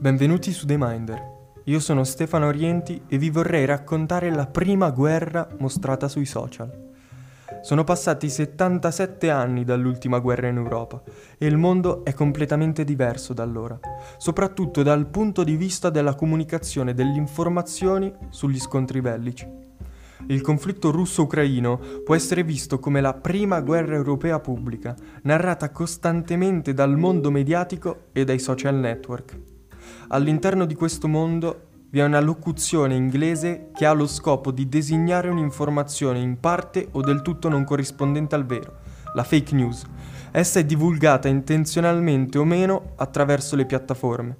[0.00, 1.20] Benvenuti su The Minder.
[1.64, 6.70] Io sono Stefano Orienti e vi vorrei raccontare la prima guerra mostrata sui social.
[7.62, 11.02] Sono passati 77 anni dall'ultima guerra in Europa
[11.36, 13.76] e il mondo è completamente diverso da allora,
[14.18, 19.48] soprattutto dal punto di vista della comunicazione delle informazioni sugli scontri bellici.
[20.28, 26.96] Il conflitto russo-ucraino può essere visto come la prima guerra europea pubblica, narrata costantemente dal
[26.96, 29.57] mondo mediatico e dai social network.
[30.08, 35.28] All'interno di questo mondo vi è una locuzione inglese che ha lo scopo di designare
[35.28, 38.76] un'informazione in parte o del tutto non corrispondente al vero,
[39.14, 39.84] la fake news.
[40.30, 44.36] Essa è divulgata intenzionalmente o meno attraverso le piattaforme.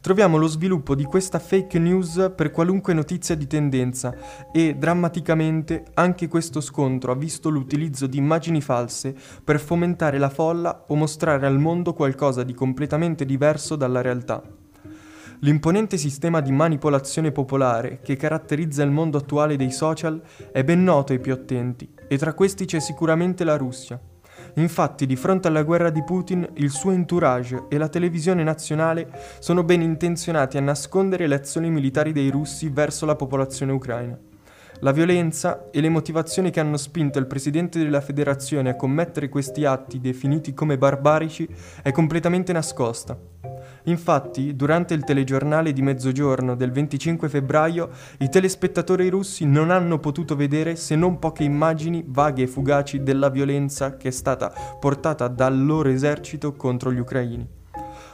[0.00, 4.14] Troviamo lo sviluppo di questa fake news per qualunque notizia di tendenza
[4.52, 10.84] e, drammaticamente, anche questo scontro ha visto l'utilizzo di immagini false per fomentare la folla
[10.86, 14.40] o mostrare al mondo qualcosa di completamente diverso dalla realtà.
[15.42, 21.12] L'imponente sistema di manipolazione popolare che caratterizza il mondo attuale dei social è ben noto
[21.12, 24.00] ai più attenti, e tra questi c'è sicuramente la Russia.
[24.54, 29.62] Infatti, di fronte alla guerra di Putin, il suo entourage e la televisione nazionale sono
[29.62, 34.18] ben intenzionati a nascondere le azioni militari dei russi verso la popolazione ucraina.
[34.80, 39.64] La violenza e le motivazioni che hanno spinto il presidente della federazione a commettere questi
[39.64, 41.48] atti definiti come barbarici
[41.80, 43.27] è completamente nascosta.
[43.88, 50.36] Infatti, durante il telegiornale di mezzogiorno del 25 febbraio, i telespettatori russi non hanno potuto
[50.36, 55.64] vedere se non poche immagini vaghe e fugaci della violenza che è stata portata dal
[55.64, 57.48] loro esercito contro gli ucraini.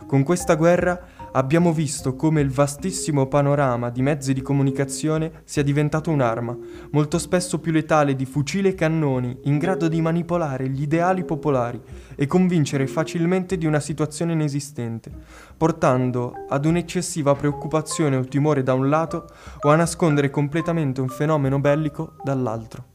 [0.06, 1.00] Con questa guerra
[1.36, 6.56] abbiamo visto come il vastissimo panorama di mezzi di comunicazione sia diventato un'arma,
[6.90, 11.80] molto spesso più letale di fucili e cannoni, in grado di manipolare gli ideali popolari
[12.14, 15.10] e convincere facilmente di una situazione inesistente,
[15.56, 19.26] portando ad un'eccessiva preoccupazione o timore da un lato
[19.60, 22.93] o a nascondere completamente un fenomeno bellico dall'altro.